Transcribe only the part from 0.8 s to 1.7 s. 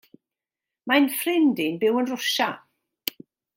Mae'n ffrind